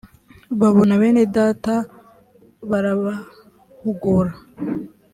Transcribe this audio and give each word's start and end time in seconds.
babona 0.59 0.93
bene 1.01 1.23
data 1.35 1.75
barabahugura 2.69 4.31